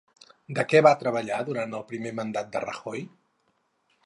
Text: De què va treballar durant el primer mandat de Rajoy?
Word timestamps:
De 0.59 0.63
què 0.71 0.79
va 0.87 0.93
treballar 1.03 1.37
durant 1.51 1.77
el 1.81 1.85
primer 1.93 2.15
mandat 2.21 2.53
de 2.57 2.63
Rajoy? 2.67 3.07